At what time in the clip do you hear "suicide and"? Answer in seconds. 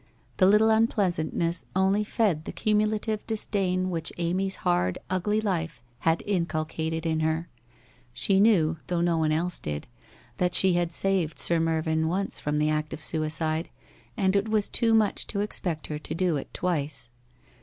13.03-14.35